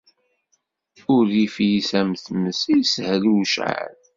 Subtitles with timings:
[1.13, 3.93] Urrif-is am tmes, ishel i ucɛal.